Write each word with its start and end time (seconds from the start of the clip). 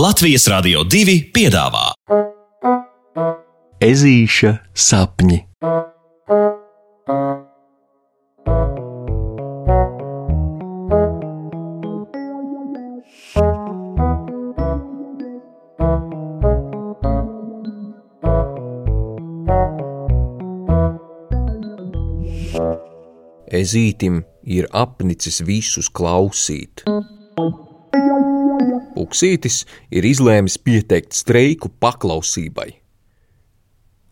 Latvijas 0.00 0.46
Rādio 0.48 0.80
2 0.88 1.14
piedāvā 1.34 1.90
Ezīša 3.84 4.52
sapņi. 4.72 5.36
Ezītim 23.60 24.22
ir 24.48 24.70
apnicis 24.72 25.42
visus 25.44 25.92
klausīt. 25.92 26.86
Puksītis 28.94 29.64
ir 29.90 30.06
izlēmis 30.06 30.58
pieteikt 30.60 31.16
streiku 31.16 31.70
paklausībai. 31.80 32.68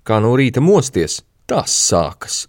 Kā 0.09 0.20
no 0.24 0.32
rīta 0.40 0.62
mosties, 0.64 1.20
tas 1.48 1.74
sākas. 1.88 2.46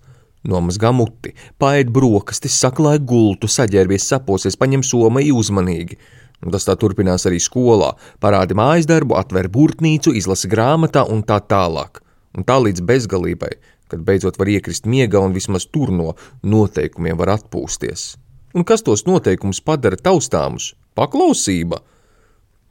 Nomazgā 0.47 0.93
muti, 0.95 1.33
paēd 1.59 1.89
brokastis, 1.91 2.55
saklāj 2.63 3.01
gultu, 3.03 3.49
saģērbies 3.51 4.07
saposies, 4.13 4.55
paņem 4.55 4.85
somai 4.87 5.25
uzmanīgi. 5.35 5.99
Un 6.39 6.55
tas 6.55 6.63
tā 6.63 6.77
turpinās 6.79 7.27
arī 7.27 7.41
skolā. 7.43 7.91
Parādi 8.23 8.55
mājas 8.55 8.87
darbu, 8.87 9.17
atver 9.19 9.49
burtnīcu, 9.51 10.15
izlasi 10.15 10.47
grāmatā 10.47 11.03
un 11.11 11.25
tā 11.27 11.41
tālāk. 11.43 11.99
Un 12.37 12.47
tā 12.47 12.55
līdz 12.63 12.85
bezgalībai, 12.87 13.51
kad 13.91 14.05
beidzot 14.07 14.39
var 14.39 14.53
iekrist 14.53 14.87
miegā 14.87 15.19
un 15.19 15.35
vismaz 15.35 15.67
tur 15.67 15.91
no 15.91 16.13
noteikumiem 16.47 17.19
var 17.19 17.35
atpūsties. 17.35 18.13
Un 18.55 18.63
kas 18.63 18.85
tos 18.87 19.03
noteikumus 19.09 19.59
padara 19.59 19.99
taustāmus? 19.99 20.71
Paklausība! 20.99 21.79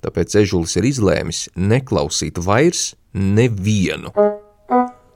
Tāpēc 0.04 0.34
ežulis 0.42 0.76
ir 0.76 0.84
izlēmis 0.84 1.46
neklausīt 1.56 2.36
vairs 2.44 2.90
nevienu. 3.16 4.12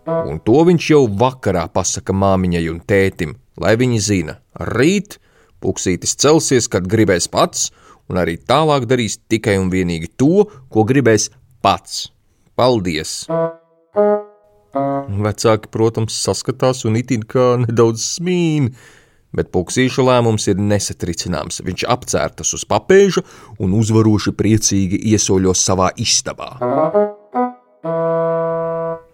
Un 0.09 0.41
to 0.47 0.63
viņš 0.67 0.87
jau 0.95 1.03
vakarā 1.21 1.67
pasaka 1.75 2.15
māmiņai 2.17 2.63
un 2.73 2.81
tētim, 2.89 3.37
lai 3.61 3.75
viņi 3.79 4.01
zina, 4.03 4.39
rīt 4.73 5.19
puksītis 5.63 6.17
celsies, 6.25 6.71
kad 6.73 6.89
gribēs 6.89 7.29
pats, 7.31 7.69
un 8.09 8.19
arī 8.23 8.39
tālāk 8.41 8.89
darīs 8.89 9.19
tikai 9.31 9.59
un 9.61 9.69
vienīgi 9.71 10.09
to, 10.17 10.49
ko 10.73 10.87
gribēs 10.89 11.29
pats. 11.63 12.09
Paldies! 12.57 13.27
Vecāki, 15.23 15.69
protams, 15.69 16.17
saskatās 16.17 16.87
un 16.89 16.97
itin 16.97 17.29
kā 17.29 17.53
nedaudz 17.61 18.09
smīn, 18.17 18.73
bet 19.37 19.51
puksīša 19.55 20.05
lēmums 20.07 20.49
ir 20.53 20.61
nesatricināms. 20.61 21.63
Viņš 21.65 21.87
apcērtas 21.95 22.53
uz 22.57 22.67
papēža 22.69 23.25
un 23.63 23.75
uzvaroši 23.79 24.35
priecīgi 24.37 25.01
iesoļos 25.13 25.65
savā 25.67 25.91
istabā. 26.01 26.53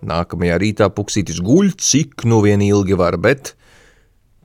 Nākamajā 0.08 0.58
rītā 0.62 0.88
puksītis 0.94 1.40
guļ, 1.44 1.72
cik 1.78 2.24
nu 2.28 2.40
vien 2.44 2.62
ilgi 2.64 2.96
var, 2.98 3.18
bet 3.20 3.54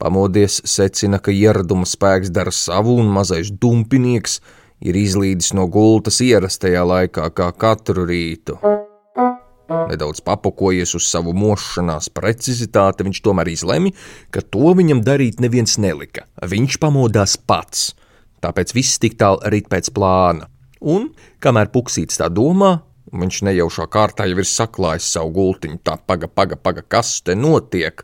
pamodies 0.01 0.59
secina, 0.67 1.21
ka 1.23 1.31
ieraduma 1.31 1.87
spēks 1.87 2.33
dara 2.33 2.51
savu 2.51 2.97
un 2.99 3.11
mazais 3.13 3.53
dumpinieks 3.53 4.41
ir 4.83 4.97
izlīdis 4.99 5.53
no 5.55 5.69
gultas 5.71 6.19
ierastajā 6.25 6.83
laikā 6.83 7.29
kā 7.37 7.51
katru 7.55 8.07
rītu. 8.09 8.59
Nedaudz 9.71 10.19
papakojies 10.25 10.95
uz 10.97 11.07
savu 11.07 11.31
mošanās 11.37 12.09
precizitāti, 12.13 13.05
viņš 13.07 13.21
tomēr 13.23 13.51
izlemj, 13.53 13.93
ka 14.33 14.43
to 14.43 14.73
viņam 14.77 15.03
darīt 15.05 15.39
neviens 15.43 15.77
nelika. 15.79 16.27
Viņš 16.43 16.79
pamodās 16.83 17.37
pats, 17.39 17.91
tāpēc 18.43 18.75
viss 18.75 18.99
tik 18.99 19.15
tālu 19.21 19.39
rīt 19.53 19.71
pēc 19.71 19.93
plāna. 19.95 20.49
Un, 20.83 21.13
kamēr 21.39 21.71
puksītis 21.71 22.19
tā 22.19 22.27
domā, 22.27 22.81
Viņš 23.13 23.43
nejaušā 23.45 23.85
kārtā 23.93 24.25
jau 24.25 24.39
ir 24.41 24.47
saklājis 24.49 25.05
savu 25.13 25.29
gultiņu, 25.35 25.77
tā 25.85 25.99
paga, 26.01 26.25
paga, 26.25 26.57
paga, 26.57 26.81
kas 26.81 27.19
te 27.21 27.35
notiek? 27.37 28.01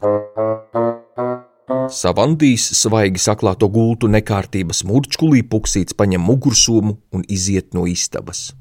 Savandīs 1.89 2.67
svaigi 2.77 3.21
saklāto 3.23 3.71
gultu 3.73 4.09
nekārtības 4.11 4.83
murčkulī 4.85 5.41
puksīts 5.49 5.97
paņem 5.97 6.21
mugursomu 6.21 6.99
un 7.09 7.25
iziet 7.25 7.73
no 7.73 7.87
istabas. 7.89 8.51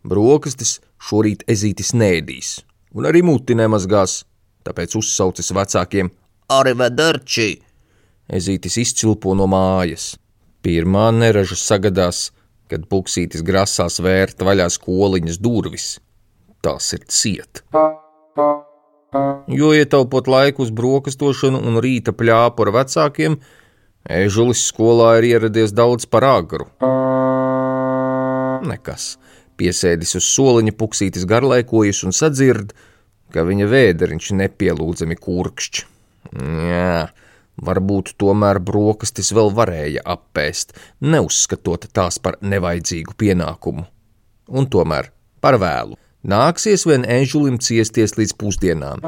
Brokastis 0.00 0.78
šorīt 0.96 1.44
ezītis 1.50 1.92
nēdīs, 1.92 2.54
un 2.96 3.08
arī 3.10 3.20
muti 3.26 3.56
nemazgās, 3.58 4.22
tāpēc 4.64 4.96
uzsaucis 4.96 5.52
vecākiem 5.52 6.08
Arivedarči! 6.50 7.50
Ezītis 8.30 8.78
izcilpo 8.80 9.36
no 9.38 9.44
mājas. 9.50 10.14
Pirmā 10.64 11.10
neraža 11.14 11.58
sagadās, 11.58 12.30
kad 12.70 12.88
puksītis 12.90 13.44
grasās 13.46 14.00
vērt 14.02 14.42
vaļā 14.46 14.66
skoliņas 14.72 15.38
durvis. 15.42 15.86
Tas 16.64 16.90
ir 16.96 17.04
ciet. 17.06 17.62
Jo 19.50 19.70
ietaupot 19.76 20.26
laiku 20.30 20.64
uz 20.66 20.72
brokastošanu 20.74 21.60
un 21.66 21.78
rīta 21.84 22.14
pļāpu 22.16 22.66
ar 22.66 22.72
vecākiem, 22.80 23.38
ežulis 24.08 24.64
skolā 24.72 25.16
ir 25.20 25.28
ieradies 25.34 25.74
daudz 25.76 26.08
par 26.10 26.26
agru. 26.32 26.70
Nekas. 28.66 29.19
Piesēdis 29.60 30.16
uz 30.16 30.26
soliņa, 30.32 30.72
puksītis 30.80 31.26
garlaikojas 31.28 32.04
un 32.08 32.16
sadzird, 32.16 32.72
ka 33.34 33.44
viņa 33.46 33.68
vēderiņš 33.70 34.30
nepielūdzami 34.40 35.18
kurkšķi. 35.20 35.88
Jā, 36.70 37.10
Varbūt 37.60 38.14
tomēr 38.20 38.56
brokastis 38.64 39.34
vēl 39.36 39.50
varēja 39.52 40.00
apēst, 40.08 40.72
neuzskatot 41.04 41.90
tās 41.92 42.16
par 42.22 42.38
nevajadzīgu 42.40 43.16
pienākumu. 43.20 43.84
Un 44.48 44.68
tomēr 44.72 45.10
par 45.44 45.58
vēlu 45.60 45.98
nāksies 46.24 46.86
vien 46.88 47.04
ežulim 47.04 47.58
ciesties 47.60 48.16
līdz 48.16 48.32
pusdienām. 48.40 49.04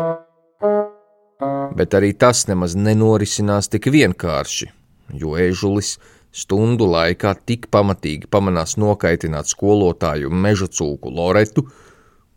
Bet 1.79 1.97
arī 1.97 2.13
tas 2.13 2.45
nemaz 2.51 2.77
nenorisinās 2.77 3.73
tik 3.73 3.89
vienkārši, 3.95 4.69
jo 5.17 5.33
ežulis 5.41 5.97
stundu 6.33 6.89
laikā 6.89 7.35
tik 7.47 7.69
pamatīgi 7.73 8.29
pamanās 8.33 8.79
nokaitināt 8.81 9.51
skolotāju 9.53 10.33
meža 10.33 10.69
cūku 10.73 11.13
Loretu, 11.13 11.67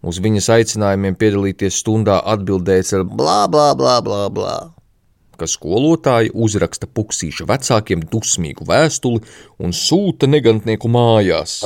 uz 0.06 0.20
viņas 0.22 0.52
aicinājumiem 0.58 1.16
piedalīties 1.20 1.80
stundā 1.82 2.20
atbildēts 2.36 2.94
ar 2.98 3.06
Blā, 3.08 3.46
blā, 3.52 3.72
blā, 3.80 4.00
blā, 4.06 4.26
blā. 4.30 4.58
ka 5.36 5.48
skolotāji 5.52 6.30
uzraksta 6.32 6.88
puksīša 6.88 7.48
vecākiem 7.50 8.06
dusmīgu 8.12 8.68
vēstuli 8.70 9.20
un 9.60 9.76
sūta 9.76 10.30
negantnieku 10.32 10.88
mājās. 10.88 11.58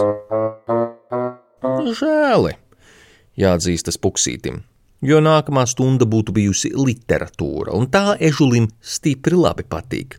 Žēli, 1.99 2.55
jāatzīstas 3.37 4.01
puksītim, 4.01 4.63
jo 5.05 5.21
nākamā 5.21 5.67
stunda 5.69 6.09
būtu 6.09 6.33
bijusi 6.33 6.73
literatūra, 6.73 7.77
un 7.77 7.85
tā 7.93 8.17
ežulim 8.17 8.71
stipri 8.81 9.37
labi 9.37 9.67
patīk. 9.69 10.17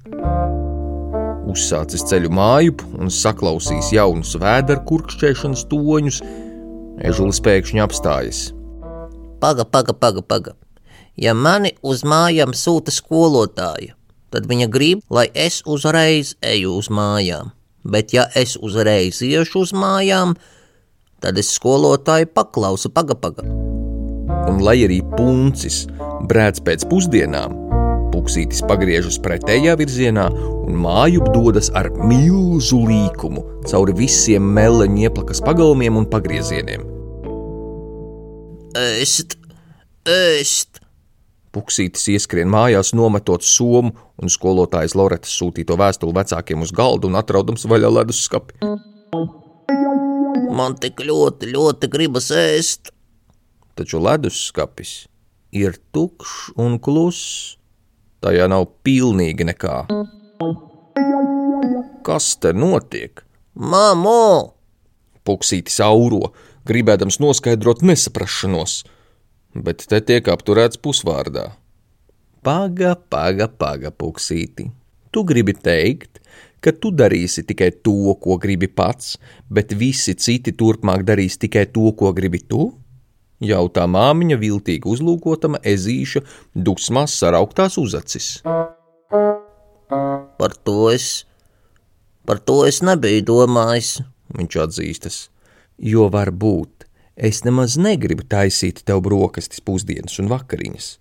Uzsācis 1.51 2.05
ceļu 2.07 2.31
mājup 2.37 2.83
un 3.01 3.11
saklausījis 3.11 3.91
jaunus 3.97 4.37
vēdera 4.39 4.83
kurkšķēšanas 4.87 5.67
toņus, 5.71 6.19
ežulis 7.11 7.41
pēkšņi 7.47 7.83
apstājas. 7.83 8.43
Paga, 9.41 9.65
paga, 9.65 9.95
paga, 9.97 10.23
paga. 10.23 10.55
Ja 11.19 11.35
mani 11.35 11.73
uz 11.83 12.05
mājām 12.07 12.53
sūta 12.57 12.93
skolotāja, 12.95 13.97
tad 14.31 14.47
viņa 14.51 14.69
grib, 14.71 15.03
lai 15.11 15.27
es 15.35 15.63
uzreiz 15.67 16.37
eju 16.45 16.77
uz 16.79 16.91
mājām. 16.93 17.51
Bet 17.83 18.13
ja 18.15 18.29
es 18.37 18.55
uzreiz 18.61 19.23
iešu 19.25 19.65
uz 19.65 19.73
mājām, 19.73 20.37
tad 21.25 21.41
es 21.41 21.51
skolotāju 21.57 22.29
paklausu 22.37 22.93
paga, 22.93 23.17
paga. 23.17 23.47
Un 24.51 24.61
lai 24.63 24.79
arī 24.85 25.01
puncis 25.17 25.87
brēc 26.29 26.61
pēc 26.67 26.87
pusdienām, 26.93 27.57
puksītis 28.21 28.61
pagriežas 28.69 29.17
pretējā 29.25 29.79
virzienā 29.81 30.27
un 30.37 30.77
māju 30.85 31.25
dodas 31.33 31.71
ar 31.79 31.89
milzu 31.97 32.83
līkumu 32.85 33.65
cauri 33.71 33.97
visiem 33.97 34.45
meleņu 34.45 35.07
ieplakas 35.07 35.41
pagalmiem 35.45 35.97
un 35.97 36.09
pagriezieniem. 36.13 36.85
Ēst, 38.77 39.39
ēst, 40.05 40.83
Puksītis 41.51 42.05
ieskrien 42.13 42.47
mājās, 42.47 42.93
nometot 42.95 43.43
somu 43.43 43.91
un 44.23 44.31
skolotājas 44.31 44.95
Loretas 44.95 45.33
sūtīto 45.35 45.75
vēstuli 45.81 46.15
vecākiem 46.15 46.63
uz 46.63 46.71
galda 46.71 47.09
un 47.09 47.19
atraudams 47.19 47.67
vaļā 47.67 47.91
leduskapi. 47.97 48.55
man 50.55 50.77
tik 50.79 51.03
ļoti, 51.03 51.51
ļoti 51.51 51.91
gribas 51.91 52.31
ēst. 52.31 52.93
Taču 53.75 53.99
leduskapis 53.99 55.09
ir 55.51 55.75
tukšs 55.91 56.53
un 56.55 56.79
kluss. 56.79 57.57
Tajā 58.21 58.47
nav 58.53 58.67
pilnīgi 58.85 59.47
nekā. 59.49 59.77
Kas 62.05 62.35
te 62.41 62.53
notiek? 62.53 63.23
Māmo! 63.57 64.57
Puksītis 65.25 65.79
auro, 65.85 66.33
gribēdams 66.69 67.21
noskaidrot 67.23 67.81
nesaprašanos, 67.85 68.83
bet 69.57 69.87
te 69.89 70.01
tiek 70.05 70.29
apturēts 70.33 70.81
pusvārdā. 70.85 71.51
Paga, 72.45 72.95
paga, 72.97 73.49
paga, 73.49 73.93
puksīti. 73.93 74.71
Tu 75.13 75.25
gribi 75.29 75.53
teikt, 75.57 76.21
ka 76.61 76.73
tu 76.73 76.93
darīsi 76.93 77.45
tikai 77.49 77.71
to, 77.85 78.15
ko 78.21 78.37
gribi 78.41 78.69
pats, 78.69 79.17
bet 79.49 79.73
visi 79.77 80.15
citi 80.17 80.53
turpmāk 80.53 81.05
darīs 81.09 81.41
tikai 81.41 81.67
to, 81.73 81.93
ko 81.97 82.13
gribi 82.17 82.41
tu? 82.45 82.71
Jautā 83.41 83.87
māmiņa 83.89 84.37
viltīgi 84.37 84.85
uzlūkotama 84.85 85.63
ezīša 85.65 86.21
dusmās 86.53 87.15
sarauktās 87.17 87.79
uzacis. 87.81 88.43
Par 90.41 90.57
to 90.65 90.91
es, 90.93 91.25
par 92.29 92.43
to 92.45 92.63
es 92.69 92.83
nebiju 92.85 93.25
domājis, 93.33 94.03
viņš 94.37 94.61
atzīstas. 94.67 95.19
Jo 95.81 96.11
varbūt 96.13 96.85
es 97.17 97.41
nemaz 97.49 97.79
negribu 97.81 98.29
taisīt 98.29 98.85
tev 98.85 99.01
brokastis 99.09 99.65
pusdienas 99.65 100.21
un 100.21 100.29
vakariņas. 100.29 100.93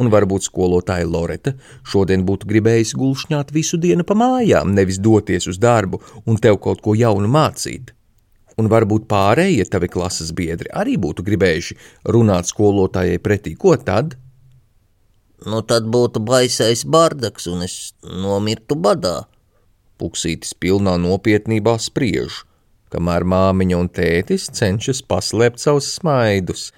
Un 0.00 0.08
varbūt 0.08 0.48
skolotāja 0.48 1.04
Loreta 1.04 1.52
šodien 1.84 2.24
būtu 2.24 2.48
gribējusi 2.48 2.96
gulšņāt 2.96 3.52
visu 3.52 3.76
dienu 3.76 4.06
pa 4.08 4.16
mājām, 4.16 4.72
nevis 4.72 4.96
doties 4.96 5.50
uz 5.52 5.60
darbu 5.60 6.00
un 6.24 6.40
tev 6.40 6.56
kaut 6.64 6.80
ko 6.80 6.96
jaunu 6.96 7.28
mācīt. 7.28 7.92
Un 8.60 8.68
varbūt 8.68 9.06
pārējie 9.08 9.64
tavi 9.72 9.88
klases 9.92 10.32
biedri 10.36 10.70
arī 10.76 10.98
būtu 11.00 11.24
gribējuši 11.24 11.78
runāt 12.12 12.50
skolotājai 12.50 13.20
pretī, 13.22 13.54
ko 13.56 13.76
tad? 13.80 14.18
Nu 15.46 15.62
tad 15.66 15.88
būtu 15.90 16.22
baisais 16.22 16.84
bardaks 16.84 17.48
un 17.50 17.64
es 17.66 17.76
nomirtu 18.04 18.76
badā. 18.78 19.24
Puksītis 19.98 20.54
pilnā 20.58 20.94
nopietnībā 21.00 21.74
spriež, 21.80 22.42
kamēr 22.92 23.26
māmiņa 23.26 23.80
un 23.80 23.90
tētis 23.90 24.48
cenšas 24.54 25.02
paslēpt 25.08 25.62
savus 25.62 25.88
smaidus. 25.96 26.70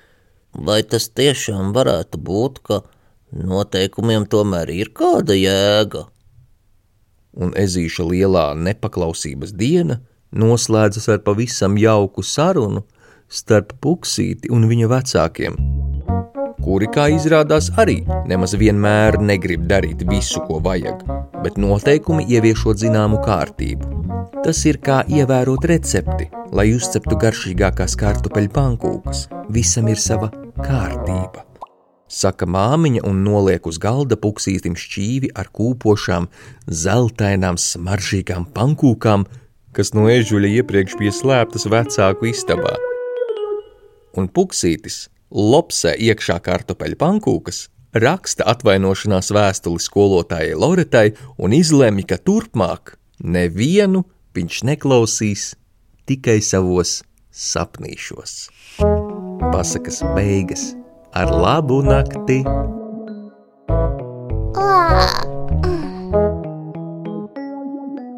Vai 0.55 0.83
tas 0.87 1.09
tiešām 1.11 1.73
varētu 1.75 2.21
būt, 2.23 2.61
ka 2.63 2.81
noteikumiem 3.35 4.29
tomēr 4.31 4.71
ir 4.71 4.93
kāda 4.95 5.35
jēga? 5.37 6.07
Un 7.35 7.51
ezīša 7.59 8.07
lielā 8.07 8.53
nepaklausības 8.55 9.57
diena 9.59 9.99
noslēdzas 10.35 11.09
ar 11.15 11.23
pavisam 11.27 11.79
jauku 11.81 12.23
sarunu 12.27 12.85
starp 13.29 13.77
puksīti 13.83 14.53
un 14.53 14.69
viņa 14.71 14.91
vecākiem 14.93 15.59
kuri, 16.65 16.89
kā 16.89 17.09
izrādās, 17.13 17.69
arī 17.81 18.01
nemaz 18.31 18.55
vienmēr 18.57 19.19
negrib 19.21 19.67
darīt 19.69 20.05
visu, 20.09 20.41
ko 20.49 20.61
vajag, 20.65 21.05
bet 21.45 21.59
noteikumi 21.61 22.25
ieviešot 22.33 22.81
zināmu 22.81 23.21
kārtību. 23.25 23.91
Tas 24.45 24.61
ir 24.69 24.81
kā 24.85 25.03
ievērot 25.09 25.65
recepti, 25.69 26.29
lai 26.57 26.71
uzceptu 26.77 27.17
garšīgākās 27.21 27.97
kartupeļu 28.01 28.53
pankūkas. 28.57 29.27
Visam 29.53 29.89
ir 29.93 30.01
sava 30.01 30.31
kārtība. 30.61 31.45
Saka 32.15 32.47
māmiņa 32.47 33.03
un 33.09 33.23
noliek 33.25 33.65
uz 33.67 33.79
galda 33.81 34.17
puksītim 34.21 34.77
šķīvi 34.79 35.33
ar 35.41 35.49
kūpošām, 35.57 36.29
zeltainām, 36.69 37.59
smaržīgām 37.59 38.45
pankūkām, 38.55 39.25
kas 39.75 39.93
no 39.97 40.07
ežuļa 40.11 40.51
iepriekš 40.61 40.97
bija 41.01 41.15
slēptas 41.15 41.67
vecāku 41.71 42.31
istabā. 42.31 42.75
Un 44.15 44.29
puksītis 44.31 45.09
lopsē 45.35 45.97
iekšā 45.99 46.39
kartupeļu 46.45 46.99
pankūkas, 47.01 47.65
raksta 47.95 48.47
atvainošanās 48.51 49.33
vēstuli 49.35 49.83
skolotājai 49.83 50.55
Loretai 50.59 51.09
un 51.39 51.57
izlemj, 51.57 52.07
ka 52.11 52.19
turpmāk 52.23 52.97
nevienu 53.19 54.05
viņš 54.35 54.63
neklausīs 54.71 55.53
tikai 56.07 56.41
savos 56.43 57.03
sapnīšos. 57.35 58.39
Pasakas 59.51 60.03
beigas 60.15 60.73
ar 61.15 61.31
labu 61.31 61.83
nakti! 61.87 62.43